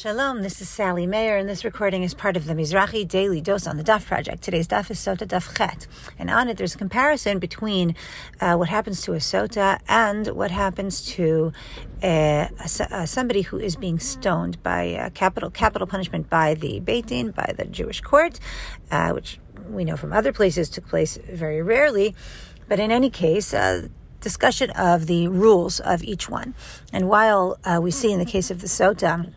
[0.00, 3.66] Shalom, this is Sally Mayer, and this recording is part of the Mizrachi Daily Dose
[3.66, 4.42] on the Daf Project.
[4.42, 5.86] Today's Daf is Sotah Daf Chet,
[6.18, 7.94] and on it there's a comparison between
[8.40, 11.52] uh, what happens to a Sotah and what happens to
[12.02, 17.08] uh, a, somebody who is being stoned by uh, capital capital punishment by the Beit
[17.08, 18.40] Din, by the Jewish court,
[18.90, 19.38] uh, which
[19.68, 22.14] we know from other places took place very rarely.
[22.68, 23.88] But in any case, uh,
[24.22, 26.54] discussion of the rules of each one.
[26.90, 29.32] And while uh, we see in the case of the Sotah,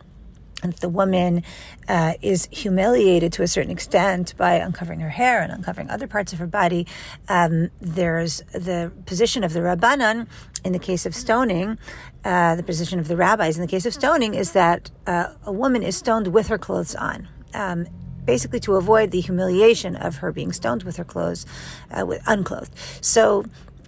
[0.72, 1.42] the woman
[1.88, 6.32] uh, is humiliated to a certain extent by uncovering her hair and uncovering other parts
[6.32, 6.86] of her body.
[7.28, 10.26] Um, there's the position of the Rabbanan
[10.64, 11.78] in the case of stoning,
[12.24, 15.52] uh, the position of the rabbis in the case of stoning is that uh, a
[15.52, 17.28] woman is stoned with her clothes on.
[17.52, 17.86] Um,
[18.24, 21.44] basically, to avoid the humiliation of her being stoned with her clothes,
[21.90, 22.72] uh, with unclothed.
[23.02, 23.44] So,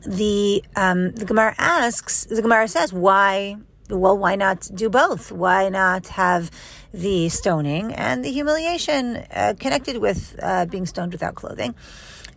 [0.07, 3.57] the um, the Gemara asks, the Gemara says, why
[3.89, 5.31] well, why not do both?
[5.31, 6.51] Why not have
[6.93, 11.75] the stoning and the humiliation uh, connected with uh, being stoned without clothing?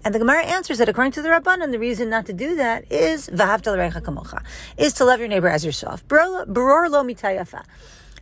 [0.04, 2.90] And the Gemara answers that according to the Rabbanan, the reason not to do that
[2.92, 4.44] is kamocha,
[4.78, 6.08] is to love your neighbor as yourself.
[6.08, 7.66] Baror lo mitayafa.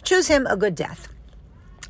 [0.03, 1.07] Choose him a good death.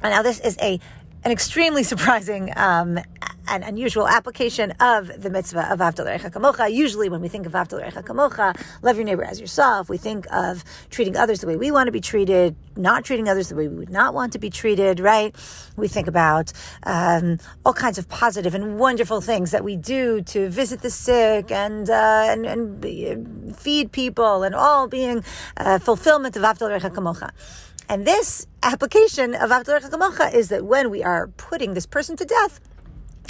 [0.02, 0.80] And now this is a
[1.24, 3.00] an extremely surprising um,
[3.48, 6.72] and unusual application of the mitzvah of Avdal Kamocha.
[6.72, 10.64] Usually, when we think of Avdal Kamocha, love your neighbor as yourself, we think of
[10.89, 13.76] treating others the way we want to be treated, not treating others the way we
[13.76, 15.36] would not want to be treated, right?
[15.76, 16.52] We think about
[16.84, 21.52] um, all kinds of positive and wonderful things that we do to visit the sick
[21.52, 25.23] and, uh, and, and feed people and all being
[25.58, 27.32] uh, fulfillment of Avdal Kamocha.
[27.89, 32.26] And this application of Avdol Kamocha is that when we are putting this person to
[32.26, 32.59] death,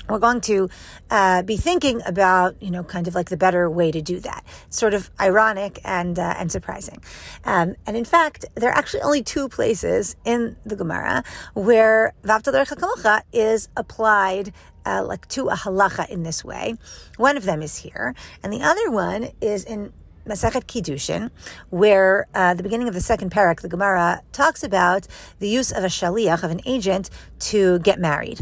[0.09, 0.69] we're going to
[1.09, 4.43] uh, be thinking about, you know, kind of like the better way to do that.
[4.67, 7.01] It's sort of ironic and uh, and surprising.
[7.45, 13.21] Um, and in fact, there are actually only two places in the Gemara where Kamocha
[13.33, 14.53] is applied
[14.85, 16.75] uh, like to a halacha in this way.
[17.17, 19.91] One of them is here, and the other one is in
[20.27, 21.31] Masechet Kiddushin,
[21.69, 25.07] where uh, the beginning of the second perek, the Gemara talks about
[25.39, 28.41] the use of a shaliach, of an agent, to get married.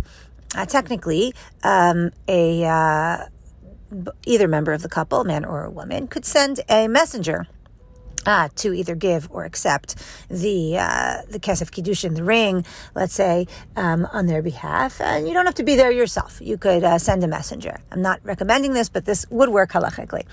[0.55, 1.33] Uh, technically,
[1.63, 3.25] um, a uh,
[4.25, 7.45] either member of the couple, man or a woman, could send a messenger
[8.25, 9.95] uh, to either give or accept
[10.29, 12.65] the uh, the kesef kiddushin, the ring,
[12.95, 15.01] let's say, um, on their behalf.
[15.01, 16.39] And you don't have to be there yourself.
[16.41, 17.77] You could uh, send a messenger.
[17.91, 20.23] I'm not recommending this, but this would work halachically.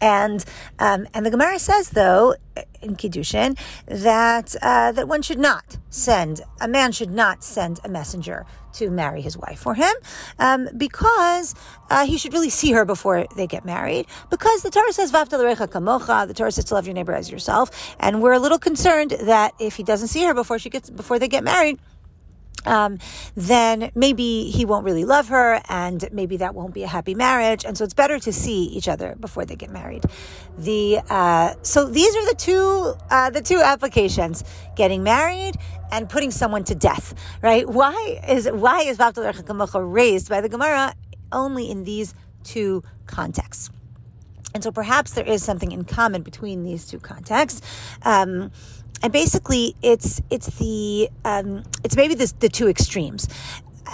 [0.00, 0.44] And
[0.78, 2.34] um, and the Gemara says though
[2.82, 7.88] in kiddushin that uh, that one should not send a man should not send a
[7.88, 9.92] messenger to marry his wife for him
[10.38, 11.54] um, because
[11.90, 14.06] uh, he should really see her before they get married.
[14.30, 15.36] Because the Torah says "Vavta
[15.68, 17.39] kamocha," the Torah says to love your neighbor as yourself,
[17.98, 21.18] and we're a little concerned that if he doesn't see her before she gets before
[21.18, 21.78] they get married
[22.66, 22.98] um,
[23.34, 27.64] then maybe he won't really love her and maybe that won't be a happy marriage.
[27.64, 30.04] And so it's better to see each other before they get married.
[30.58, 34.44] The, uh, so these are the two, uh, the two applications,
[34.76, 35.54] getting married
[35.90, 37.68] and putting someone to death, right?
[37.68, 38.98] Why is, why is
[39.84, 40.94] raised by the Gemara
[41.32, 42.14] only in these
[42.44, 43.70] two contexts?
[44.54, 47.60] And so perhaps there is something in common between these two contexts.
[48.02, 48.50] Um,
[49.02, 53.28] and basically it's it's the um, it's maybe the, the two extremes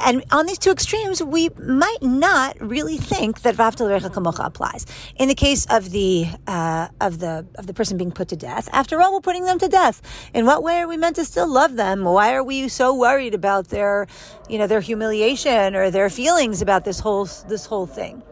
[0.05, 4.87] and on these two extremes, we might not really think that Vavtal Kamocha applies.
[5.17, 8.69] In the case of the uh, of the of the person being put to death,
[8.73, 10.03] after all, we're putting them to death.
[10.35, 12.05] In what way are we meant to still love them?
[12.05, 14.07] Why are we so worried about their,
[14.49, 18.23] you know, their humiliation or their feelings about this whole this whole thing?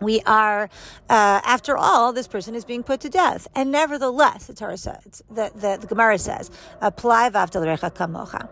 [0.00, 0.64] We are,
[1.08, 3.48] uh, after all, this person is being put to death.
[3.54, 6.50] And nevertheless, the Torah says, the, the, the Gemara says,
[6.80, 8.48] apply vavdalrecha kamocha.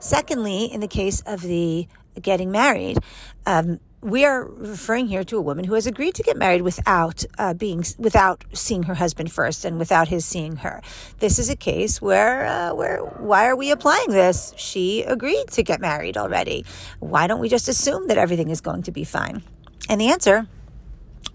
[0.00, 1.88] Secondly, in the case of the
[2.20, 2.98] getting married,
[3.46, 7.24] um, we are referring here to a woman who has agreed to get married without
[7.36, 10.80] uh, being without seeing her husband first and without his seeing her.
[11.18, 14.54] This is a case where uh, where why are we applying this?
[14.56, 16.64] She agreed to get married already.
[17.00, 19.42] Why don't we just assume that everything is going to be fine?
[19.88, 20.46] And the answer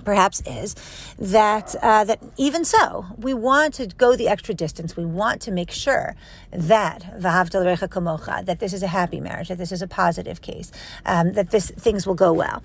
[0.03, 0.75] perhaps is
[1.17, 4.95] that uh, that even so, we want to go the extra distance.
[4.97, 6.15] We want to make sure
[6.51, 10.71] that kamocha, that this is a happy marriage, that this is a positive case,
[11.05, 12.63] um, that this things will go well.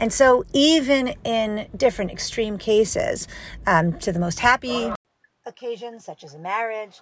[0.00, 3.28] And so, even in different extreme cases,
[3.66, 4.92] um, to the most happy
[5.46, 7.00] occasions, such as a marriage,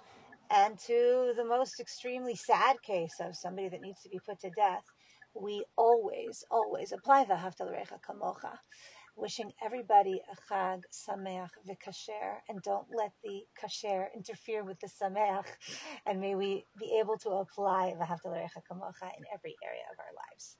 [0.49, 4.49] and to the most extremely sad case of somebody that needs to be put to
[4.49, 4.83] death,
[5.35, 8.57] we always, always apply the haftal recha kamocha
[9.19, 15.45] wishing everybody a Chag Sameach v'Kasher, and don't let the Kasher interfere with the Sameach,
[16.05, 20.57] and may we be able to apply V'Havta Kamocha in every area of our lives.